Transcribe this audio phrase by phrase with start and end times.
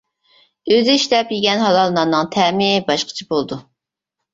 [0.75, 3.65] ئۆزى ئىشلەپ يېگەن ھالال ناننىڭ تەمى باشقىچە بولىدۇ.